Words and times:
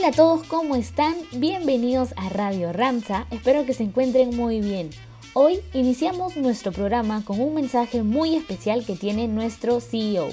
Hola 0.00 0.08
a 0.08 0.12
todos, 0.12 0.46
¿cómo 0.46 0.76
están? 0.76 1.14
Bienvenidos 1.30 2.14
a 2.16 2.30
Radio 2.30 2.72
Ramsa, 2.72 3.26
espero 3.30 3.66
que 3.66 3.74
se 3.74 3.82
encuentren 3.82 4.34
muy 4.34 4.62
bien. 4.62 4.88
Hoy 5.34 5.60
iniciamos 5.74 6.38
nuestro 6.38 6.72
programa 6.72 7.22
con 7.22 7.38
un 7.38 7.54
mensaje 7.54 8.02
muy 8.02 8.34
especial 8.34 8.86
que 8.86 8.96
tiene 8.96 9.28
nuestro 9.28 9.78
CEO. 9.78 10.30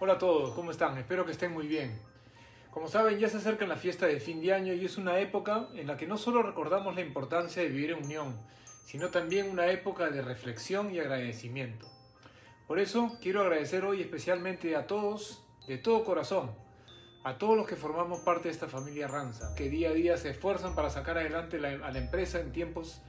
Hola 0.00 0.14
a 0.14 0.18
todos, 0.18 0.50
¿cómo 0.54 0.72
están? 0.72 0.98
Espero 0.98 1.24
que 1.24 1.30
estén 1.30 1.52
muy 1.52 1.68
bien. 1.68 1.96
Como 2.72 2.88
saben, 2.88 3.20
ya 3.20 3.28
se 3.28 3.36
acerca 3.36 3.68
la 3.68 3.76
fiesta 3.76 4.06
de 4.06 4.18
fin 4.18 4.40
de 4.40 4.52
año 4.52 4.72
y 4.72 4.84
es 4.84 4.98
una 4.98 5.20
época 5.20 5.68
en 5.76 5.86
la 5.86 5.96
que 5.96 6.08
no 6.08 6.18
solo 6.18 6.42
recordamos 6.42 6.96
la 6.96 7.02
importancia 7.02 7.62
de 7.62 7.68
vivir 7.68 7.92
en 7.92 8.02
unión, 8.02 8.36
sino 8.84 9.10
también 9.10 9.48
una 9.48 9.68
época 9.68 10.10
de 10.10 10.22
reflexión 10.22 10.92
y 10.92 10.98
agradecimiento. 10.98 11.86
Por 12.66 12.80
eso 12.80 13.16
quiero 13.22 13.42
agradecer 13.42 13.84
hoy 13.84 14.00
especialmente 14.00 14.74
a 14.74 14.88
todos, 14.88 15.40
de 15.68 15.78
todo 15.78 16.04
corazón, 16.04 16.64
a 17.24 17.38
todos 17.38 17.56
los 17.56 17.66
que 17.66 17.74
formamos 17.74 18.20
parte 18.20 18.48
de 18.48 18.52
esta 18.52 18.68
familia 18.68 19.08
Ranza, 19.08 19.54
que 19.54 19.70
día 19.70 19.88
a 19.88 19.92
día 19.92 20.16
se 20.18 20.30
esfuerzan 20.30 20.74
para 20.74 20.90
sacar 20.90 21.16
adelante 21.16 21.56
a 21.56 21.90
la 21.90 21.98
empresa 21.98 22.38
en 22.38 22.52
tiempos 22.52 23.00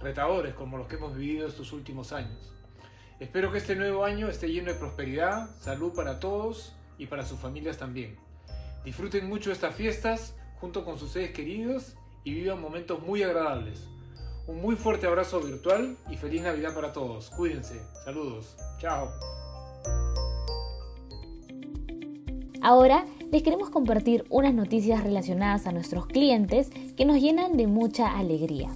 retadores 0.00 0.54
como 0.54 0.78
los 0.78 0.88
que 0.88 0.96
hemos 0.96 1.14
vivido 1.14 1.46
estos 1.46 1.72
últimos 1.72 2.12
años. 2.12 2.52
Espero 3.20 3.52
que 3.52 3.58
este 3.58 3.76
nuevo 3.76 4.04
año 4.04 4.28
esté 4.28 4.48
lleno 4.48 4.72
de 4.72 4.78
prosperidad, 4.78 5.50
salud 5.60 5.92
para 5.92 6.18
todos 6.18 6.72
y 6.96 7.06
para 7.06 7.26
sus 7.26 7.38
familias 7.38 7.76
también. 7.76 8.16
Disfruten 8.84 9.28
mucho 9.28 9.52
estas 9.52 9.74
fiestas 9.74 10.34
junto 10.60 10.84
con 10.84 10.98
sus 10.98 11.10
seres 11.12 11.32
queridos 11.32 11.94
y 12.24 12.32
vivan 12.32 12.60
momentos 12.60 13.02
muy 13.02 13.22
agradables. 13.22 13.86
Un 14.46 14.62
muy 14.62 14.76
fuerte 14.76 15.06
abrazo 15.06 15.40
virtual 15.40 15.98
y 16.10 16.16
feliz 16.16 16.42
Navidad 16.42 16.74
para 16.74 16.92
todos. 16.92 17.28
Cuídense. 17.30 17.82
Saludos. 18.04 18.56
Chao. 18.78 19.10
Ahora 22.68 23.06
les 23.32 23.42
queremos 23.42 23.70
compartir 23.70 24.26
unas 24.28 24.52
noticias 24.52 25.02
relacionadas 25.02 25.66
a 25.66 25.72
nuestros 25.72 26.06
clientes 26.06 26.68
que 26.98 27.06
nos 27.06 27.18
llenan 27.18 27.56
de 27.56 27.66
mucha 27.66 28.18
alegría. 28.18 28.68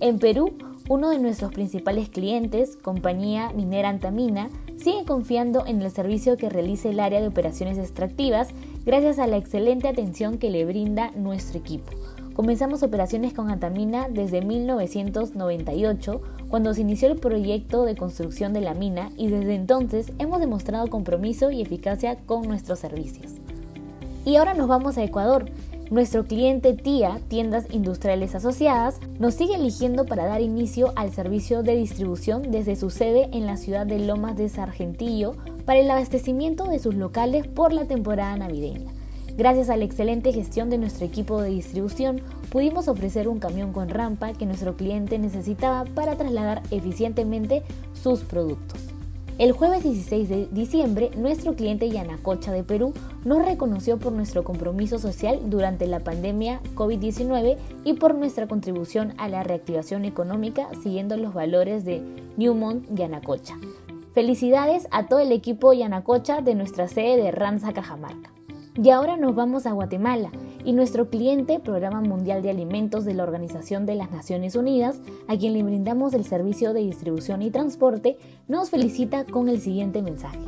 En 0.00 0.18
Perú, 0.18 0.52
uno 0.90 1.08
de 1.08 1.18
nuestros 1.18 1.50
principales 1.50 2.10
clientes, 2.10 2.76
compañía 2.76 3.50
minera 3.56 3.88
Antamina, 3.88 4.50
sigue 4.76 5.06
confiando 5.06 5.64
en 5.66 5.80
el 5.80 5.90
servicio 5.90 6.36
que 6.36 6.50
realiza 6.50 6.90
el 6.90 7.00
área 7.00 7.22
de 7.22 7.28
operaciones 7.28 7.78
extractivas 7.78 8.50
gracias 8.84 9.18
a 9.18 9.26
la 9.26 9.38
excelente 9.38 9.88
atención 9.88 10.36
que 10.36 10.50
le 10.50 10.66
brinda 10.66 11.10
nuestro 11.12 11.58
equipo. 11.58 11.90
Comenzamos 12.34 12.82
operaciones 12.82 13.32
con 13.32 13.48
Antamina 13.48 14.08
desde 14.10 14.42
1998, 14.42 16.20
cuando 16.54 16.72
se 16.72 16.82
inició 16.82 17.08
el 17.08 17.18
proyecto 17.18 17.84
de 17.84 17.96
construcción 17.96 18.52
de 18.52 18.60
la 18.60 18.74
mina 18.74 19.10
y 19.16 19.26
desde 19.26 19.56
entonces 19.56 20.12
hemos 20.20 20.38
demostrado 20.38 20.86
compromiso 20.86 21.50
y 21.50 21.60
eficacia 21.60 22.14
con 22.14 22.42
nuestros 22.46 22.78
servicios. 22.78 23.32
Y 24.24 24.36
ahora 24.36 24.54
nos 24.54 24.68
vamos 24.68 24.96
a 24.96 25.02
Ecuador. 25.02 25.46
Nuestro 25.90 26.26
cliente 26.26 26.72
TIA, 26.72 27.18
Tiendas 27.26 27.66
Industriales 27.72 28.36
Asociadas, 28.36 29.00
nos 29.18 29.34
sigue 29.34 29.56
eligiendo 29.56 30.06
para 30.06 30.26
dar 30.26 30.42
inicio 30.42 30.92
al 30.94 31.12
servicio 31.12 31.64
de 31.64 31.74
distribución 31.74 32.52
desde 32.52 32.76
su 32.76 32.88
sede 32.88 33.30
en 33.32 33.46
la 33.46 33.56
ciudad 33.56 33.84
de 33.84 33.98
Lomas 33.98 34.36
de 34.36 34.48
Sargentillo 34.48 35.34
para 35.64 35.80
el 35.80 35.90
abastecimiento 35.90 36.68
de 36.68 36.78
sus 36.78 36.94
locales 36.94 37.48
por 37.48 37.72
la 37.72 37.86
temporada 37.86 38.36
navideña. 38.36 38.93
Gracias 39.36 39.68
a 39.68 39.76
la 39.76 39.84
excelente 39.84 40.32
gestión 40.32 40.70
de 40.70 40.78
nuestro 40.78 41.04
equipo 41.04 41.42
de 41.42 41.50
distribución, 41.50 42.20
pudimos 42.50 42.86
ofrecer 42.86 43.26
un 43.26 43.40
camión 43.40 43.72
con 43.72 43.88
rampa 43.88 44.32
que 44.32 44.46
nuestro 44.46 44.76
cliente 44.76 45.18
necesitaba 45.18 45.84
para 45.86 46.14
trasladar 46.14 46.62
eficientemente 46.70 47.64
sus 47.94 48.20
productos. 48.20 48.80
El 49.36 49.50
jueves 49.50 49.82
16 49.82 50.28
de 50.28 50.46
diciembre, 50.52 51.10
nuestro 51.16 51.56
cliente 51.56 51.90
Yanacocha 51.90 52.52
de 52.52 52.62
Perú 52.62 52.94
nos 53.24 53.44
reconoció 53.44 53.98
por 53.98 54.12
nuestro 54.12 54.44
compromiso 54.44 55.00
social 55.00 55.40
durante 55.50 55.88
la 55.88 55.98
pandemia 55.98 56.60
COVID-19 56.76 57.56
y 57.82 57.94
por 57.94 58.14
nuestra 58.14 58.46
contribución 58.46 59.14
a 59.18 59.26
la 59.26 59.42
reactivación 59.42 60.04
económica 60.04 60.68
siguiendo 60.84 61.16
los 61.16 61.34
valores 61.34 61.84
de 61.84 62.00
Newmont 62.36 62.86
Yanacocha. 62.94 63.58
Felicidades 64.12 64.86
a 64.92 65.08
todo 65.08 65.18
el 65.18 65.32
equipo 65.32 65.72
Yanacocha 65.72 66.40
de 66.40 66.54
nuestra 66.54 66.86
sede 66.86 67.16
de 67.16 67.32
Ranza 67.32 67.72
Cajamarca. 67.72 68.33
Y 68.76 68.90
ahora 68.90 69.16
nos 69.16 69.36
vamos 69.36 69.66
a 69.66 69.72
Guatemala 69.72 70.32
y 70.64 70.72
nuestro 70.72 71.08
cliente, 71.08 71.60
Programa 71.60 72.00
Mundial 72.00 72.42
de 72.42 72.50
Alimentos 72.50 73.04
de 73.04 73.14
la 73.14 73.22
Organización 73.22 73.86
de 73.86 73.94
las 73.94 74.10
Naciones 74.10 74.56
Unidas, 74.56 75.00
a 75.28 75.36
quien 75.36 75.52
le 75.52 75.62
brindamos 75.62 76.12
el 76.12 76.24
servicio 76.24 76.72
de 76.72 76.80
distribución 76.80 77.42
y 77.42 77.52
transporte, 77.52 78.16
nos 78.48 78.70
felicita 78.70 79.26
con 79.26 79.48
el 79.48 79.60
siguiente 79.60 80.02
mensaje. 80.02 80.40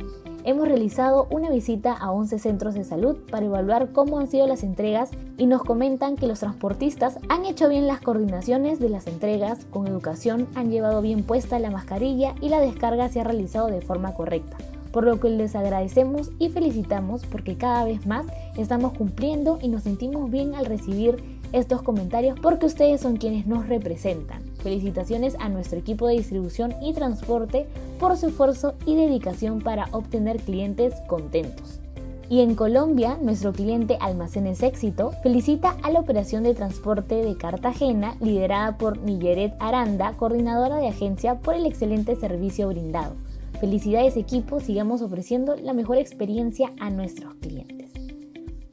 Hemos 0.43 0.67
realizado 0.67 1.27
una 1.31 1.49
visita 1.49 1.93
a 1.93 2.11
11 2.11 2.39
centros 2.39 2.73
de 2.73 2.83
salud 2.83 3.15
para 3.31 3.45
evaluar 3.45 3.93
cómo 3.93 4.19
han 4.19 4.27
sido 4.27 4.45
las 4.45 4.63
entregas 4.63 5.09
y 5.37 5.45
nos 5.45 5.63
comentan 5.63 6.17
que 6.17 6.27
los 6.27 6.41
transportistas 6.41 7.19
han 7.29 7.45
hecho 7.45 7.69
bien 7.69 7.87
las 7.87 8.01
coordinaciones 8.01 8.79
de 8.79 8.89
las 8.89 9.07
entregas, 9.07 9.63
con 9.71 9.87
educación 9.87 10.47
han 10.53 10.69
llevado 10.69 11.01
bien 11.01 11.23
puesta 11.23 11.59
la 11.59 11.71
mascarilla 11.71 12.35
y 12.41 12.49
la 12.49 12.59
descarga 12.59 13.07
se 13.07 13.21
ha 13.21 13.23
realizado 13.23 13.67
de 13.67 13.79
forma 13.79 14.13
correcta 14.13 14.57
por 14.97 15.05
lo 15.05 15.19
que 15.19 15.29
les 15.29 15.55
agradecemos 15.55 16.31
y 16.39 16.49
felicitamos 16.49 17.23
porque 17.27 17.55
cada 17.55 17.85
vez 17.85 18.07
más 18.07 18.25
estamos 18.57 18.93
cumpliendo 18.97 19.59
y 19.61 19.67
nos 19.67 19.83
sentimos 19.83 20.31
bien 20.31 20.55
al 20.55 20.65
recibir 20.65 21.23
estos 21.51 21.83
comentarios 21.83 22.39
porque 22.39 22.65
ustedes 22.65 22.99
son 22.99 23.17
quienes 23.17 23.45
nos 23.45 23.69
representan. 23.69 24.41
Felicitaciones 24.63 25.35
a 25.39 25.49
nuestro 25.49 25.77
equipo 25.77 26.07
de 26.07 26.15
distribución 26.15 26.73
y 26.81 26.93
transporte 26.93 27.67
por 27.99 28.17
su 28.17 28.29
esfuerzo 28.29 28.73
y 28.87 28.95
dedicación 28.95 29.61
para 29.61 29.87
obtener 29.91 30.37
clientes 30.37 30.95
contentos. 31.05 31.79
Y 32.27 32.41
en 32.41 32.55
Colombia, 32.55 33.19
nuestro 33.21 33.53
cliente 33.53 33.99
Almacenes 34.01 34.63
Éxito 34.63 35.11
felicita 35.21 35.77
a 35.83 35.91
la 35.91 35.99
operación 35.99 36.41
de 36.41 36.55
transporte 36.55 37.23
de 37.23 37.37
Cartagena 37.37 38.15
liderada 38.19 38.79
por 38.79 38.97
Nilleret 38.97 39.53
Aranda, 39.59 40.13
coordinadora 40.13 40.77
de 40.77 40.87
agencia, 40.87 41.35
por 41.35 41.53
el 41.53 41.67
excelente 41.67 42.15
servicio 42.15 42.67
brindado. 42.67 43.13
Felicidades 43.59 44.17
equipo, 44.17 44.59
sigamos 44.59 45.01
ofreciendo 45.01 45.55
la 45.55 45.73
mejor 45.73 45.97
experiencia 45.97 46.71
a 46.79 46.91
nuestros 46.91 47.33
clientes. 47.35 47.91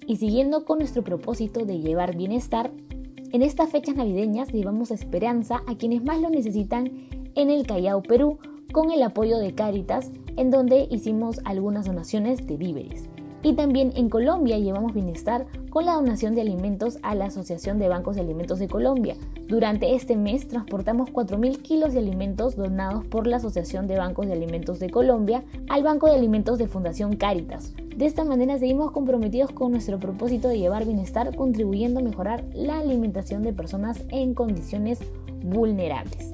Y 0.07 0.17
siguiendo 0.17 0.67
con 0.67 0.79
nuestro 0.79 1.03
propósito 1.03 1.65
de 1.65 1.81
llevar 1.81 2.17
bienestar, 2.17 2.71
en 3.33 3.41
estas 3.41 3.71
fechas 3.71 3.97
navideñas 3.97 4.53
llevamos 4.53 4.91
esperanza 4.91 5.63
a 5.67 5.77
quienes 5.77 6.05
más 6.05 6.21
lo 6.21 6.29
necesitan 6.29 7.09
en 7.35 7.49
el 7.51 7.67
Callao, 7.67 8.03
Perú, 8.03 8.39
con 8.73 8.91
el 8.91 9.03
apoyo 9.03 9.39
de 9.39 9.55
Cáritas, 9.55 10.13
en 10.37 10.51
donde 10.51 10.87
hicimos 10.91 11.41
algunas 11.45 11.87
donaciones 11.87 12.47
de 12.47 12.57
víveres. 12.59 13.09
Y 13.45 13.53
también 13.53 13.93
en 13.95 14.09
Colombia 14.09 14.59
llevamos 14.59 14.95
bienestar 14.95 15.45
con 15.69 15.85
la 15.85 15.93
donación 15.93 16.35
de 16.35 16.41
alimentos 16.41 16.99
a 17.03 17.15
la 17.15 17.27
Asociación 17.27 17.79
de 17.79 17.89
Bancos 17.89 18.17
de 18.17 18.23
Alimentos 18.23 18.59
de 18.59 18.69
Colombia. 18.69 19.17
Durante 19.49 19.95
este 19.95 20.17
mes 20.17 20.49
transportamos 20.49 21.11
4.000 21.11 21.61
kilos 21.61 21.93
de 21.93 21.99
alimentos 21.99 22.57
donados 22.57 23.05
por 23.05 23.27
la 23.27 23.37
Asociación 23.37 23.87
de 23.87 23.99
Bancos 23.99 24.27
de 24.27 24.33
Alimentos 24.33 24.81
de 24.81 24.89
Colombia 24.89 25.45
al 25.69 25.83
Banco 25.83 26.07
de 26.07 26.15
Alimentos 26.15 26.57
de 26.57 26.69
Fundación 26.69 27.17
Cáritas. 27.17 27.75
De 27.95 28.07
esta 28.07 28.25
manera 28.25 28.59
seguimos 28.59 28.93
comprometidos 28.93 29.51
con 29.51 29.73
nuestro 29.73 30.01
propósito 30.01 30.49
de 30.49 30.59
llevar 30.59 30.87
bienestar, 30.87 31.37
contribuyendo 31.37 32.01
a 32.01 32.03
mejorar 32.03 32.45
la 32.55 32.79
alimentación 32.79 33.43
de 33.43 33.53
personas 33.53 34.03
en 34.09 34.33
condiciones 34.33 35.01
vulnerables. 35.43 36.33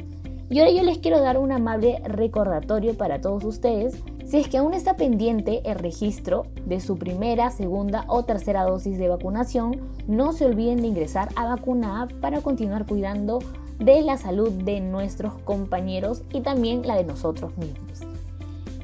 Y 0.49 0.59
ahora 0.61 0.71
yo 0.71 0.83
les 0.85 0.99
quiero 0.99 1.21
dar 1.21 1.39
un 1.39 1.51
amable 1.51 2.01
recordatorio 2.05 2.95
para 2.95 3.21
todos 3.21 3.45
ustedes. 3.45 4.01
Si 4.31 4.37
es 4.37 4.47
que 4.47 4.59
aún 4.59 4.75
está 4.75 4.95
pendiente 4.95 5.61
el 5.69 5.77
registro 5.77 6.47
de 6.65 6.79
su 6.79 6.97
primera, 6.97 7.51
segunda 7.51 8.05
o 8.07 8.25
tercera 8.25 8.63
dosis 8.63 8.97
de 8.97 9.09
vacunación, 9.09 9.81
no 10.07 10.33
se 10.33 10.47
olviden 10.47 10.81
de 10.83 10.87
ingresar 10.87 11.31
a 11.35 11.47
Vacuna 11.47 12.07
para 12.21 12.41
continuar 12.41 12.87
cuidando 12.87 13.41
de 13.81 14.03
la 14.03 14.19
salud 14.19 14.53
de 14.53 14.79
nuestros 14.79 15.35
compañeros 15.39 16.23
y 16.33 16.43
también 16.43 16.87
la 16.87 16.95
de 16.95 17.03
nosotros 17.03 17.57
mismos. 17.59 18.03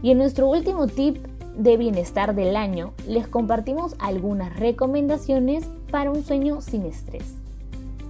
Y 0.02 0.10
en 0.10 0.19
nuestro 0.19 0.48
último 0.48 0.88
tip 0.88 1.25
de 1.56 1.76
bienestar 1.76 2.34
del 2.34 2.56
año, 2.56 2.92
les 3.06 3.28
compartimos 3.28 3.94
algunas 4.00 4.58
recomendaciones 4.58 5.64
para 5.92 6.10
un 6.10 6.25
sueño 6.25 6.60
sin 6.60 6.87
estrés. 6.87 7.37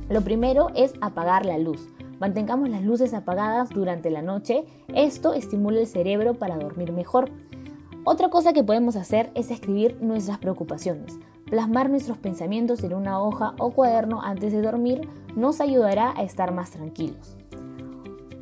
Lo 0.08 0.22
primero 0.22 0.70
es 0.74 0.94
apagar 1.02 1.44
la 1.44 1.58
luz. 1.58 1.86
Mantengamos 2.18 2.68
las 2.68 2.82
luces 2.82 3.12
apagadas 3.12 3.68
durante 3.70 4.10
la 4.10 4.22
noche, 4.22 4.64
esto 4.94 5.34
estimula 5.34 5.80
el 5.80 5.86
cerebro 5.86 6.34
para 6.34 6.56
dormir 6.56 6.92
mejor. 6.92 7.30
Otra 8.04 8.30
cosa 8.30 8.52
que 8.52 8.64
podemos 8.64 8.96
hacer 8.96 9.30
es 9.34 9.50
escribir 9.50 9.98
nuestras 10.00 10.38
preocupaciones. 10.38 11.18
Plasmar 11.44 11.90
nuestros 11.90 12.18
pensamientos 12.18 12.82
en 12.82 12.94
una 12.94 13.20
hoja 13.20 13.54
o 13.58 13.70
cuaderno 13.70 14.22
antes 14.22 14.52
de 14.52 14.62
dormir 14.62 15.08
nos 15.34 15.60
ayudará 15.60 16.14
a 16.16 16.22
estar 16.22 16.52
más 16.52 16.70
tranquilos. 16.70 17.36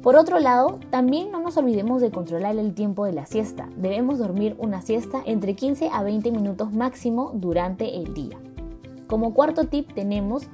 Por 0.02 0.16
otro 0.16 0.38
lado, 0.38 0.78
también 0.90 1.32
no 1.32 1.40
nos 1.40 1.56
olvidemos 1.56 2.02
de 2.02 2.10
controlar 2.10 2.56
el 2.56 2.74
tiempo 2.74 3.06
de 3.06 3.14
la 3.14 3.24
siesta. 3.24 3.70
Debemos 3.76 4.18
dormir 4.18 4.54
una 4.58 4.82
siesta 4.82 5.22
entre 5.24 5.54
15 5.54 5.88
a 5.90 6.02
20 6.02 6.30
minutos 6.30 6.72
máximo 6.72 7.32
durante 7.34 7.96
el 7.96 8.12
día. 8.12 8.38
Como 9.06 9.32
cuarto 9.32 9.64
tip 9.64 9.92
tenemos 9.94 10.48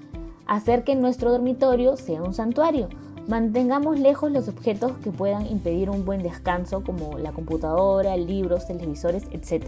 hacer 0.46 0.84
que 0.84 0.96
nuestro 0.96 1.30
dormitorio 1.30 1.96
sea 1.96 2.22
un 2.22 2.34
santuario. 2.34 2.88
Mantengamos 3.28 3.98
lejos 3.98 4.32
los 4.32 4.48
objetos 4.48 4.92
que 4.98 5.10
puedan 5.10 5.46
impedir 5.46 5.90
un 5.90 6.04
buen 6.04 6.22
descanso 6.22 6.82
como 6.82 7.18
la 7.18 7.32
computadora, 7.32 8.16
libros, 8.16 8.66
televisores, 8.66 9.24
etc. 9.32 9.64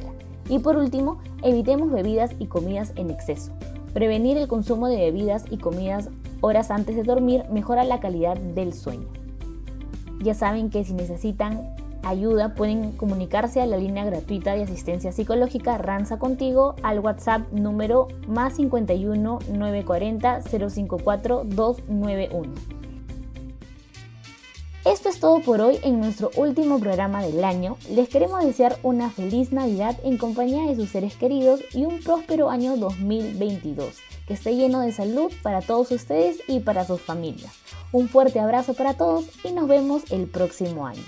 Y 0.48 0.58
por 0.58 0.76
último, 0.76 1.18
evitemos 1.42 1.90
bebidas 1.90 2.32
y 2.38 2.46
comidas 2.46 2.92
en 2.96 3.10
exceso. 3.10 3.52
Prevenir 3.92 4.36
el 4.36 4.48
consumo 4.48 4.88
de 4.88 4.96
bebidas 4.96 5.44
y 5.50 5.58
comidas 5.58 6.08
horas 6.40 6.70
antes 6.70 6.96
de 6.96 7.04
dormir 7.04 7.44
mejora 7.50 7.84
la 7.84 8.00
calidad 8.00 8.36
del 8.36 8.72
sueño. 8.72 9.06
Ya 10.22 10.34
saben 10.34 10.70
que 10.70 10.84
si 10.84 10.94
necesitan 10.94 11.74
ayuda 12.02 12.54
pueden 12.54 12.92
comunicarse 12.92 13.60
a 13.60 13.66
la 13.66 13.76
línea 13.76 14.04
gratuita 14.04 14.54
de 14.54 14.64
asistencia 14.64 15.12
psicológica 15.12 15.78
Ranza 15.78 16.18
Contigo 16.18 16.74
al 16.82 17.00
WhatsApp 17.00 17.50
número 17.52 18.08
más 18.26 18.56
51 18.56 19.38
940 19.52 20.42
054 20.42 21.44
291. 21.44 22.81
Esto 24.84 25.10
es 25.10 25.20
todo 25.20 25.38
por 25.38 25.60
hoy 25.60 25.78
en 25.84 26.00
nuestro 26.00 26.32
último 26.34 26.80
programa 26.80 27.22
del 27.22 27.44
año. 27.44 27.78
Les 27.88 28.08
queremos 28.08 28.44
desear 28.44 28.80
una 28.82 29.10
feliz 29.10 29.52
Navidad 29.52 29.96
en 30.02 30.18
compañía 30.18 30.68
de 30.68 30.74
sus 30.74 30.88
seres 30.88 31.14
queridos 31.14 31.60
y 31.72 31.84
un 31.84 32.00
próspero 32.00 32.50
año 32.50 32.76
2022, 32.76 33.94
que 34.26 34.34
esté 34.34 34.56
lleno 34.56 34.80
de 34.80 34.90
salud 34.90 35.32
para 35.44 35.60
todos 35.60 35.92
ustedes 35.92 36.40
y 36.48 36.58
para 36.58 36.84
sus 36.84 37.00
familias. 37.00 37.52
Un 37.92 38.08
fuerte 38.08 38.40
abrazo 38.40 38.74
para 38.74 38.94
todos 38.94 39.26
y 39.44 39.52
nos 39.52 39.68
vemos 39.68 40.02
el 40.10 40.26
próximo 40.26 40.84
año. 40.84 41.04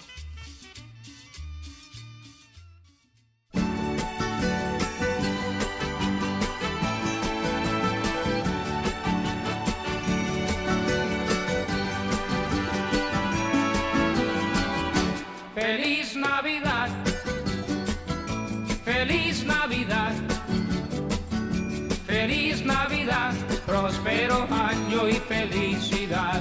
Próspero 23.95 24.47
año 24.51 25.09
y 25.09 25.15
felicidad. 25.15 26.41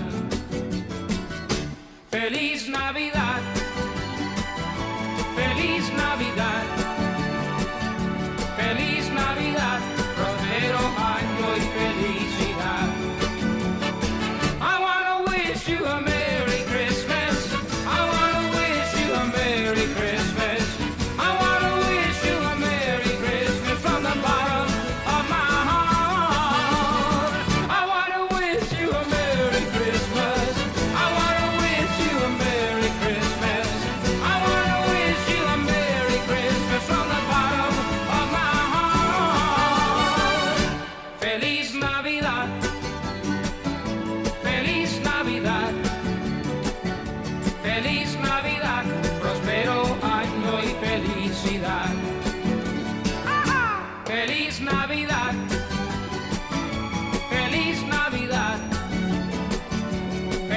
Feliz 2.09 2.67
Navidad, 2.69 3.12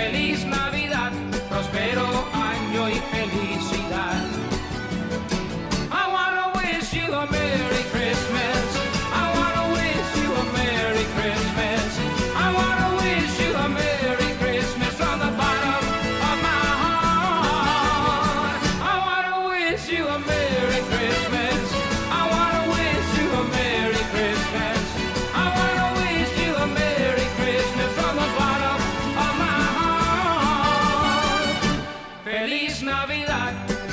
Feliz 0.07 0.47
Navidad, 0.47 1.11
próspero 1.49 2.07
año 2.33 2.89
y 2.89 2.95
felicidad. 3.11 3.76
loving 32.97 33.27
like 33.27 33.86